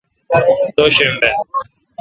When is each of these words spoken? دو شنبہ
دو 0.77 0.83
شنبہ 0.95 1.29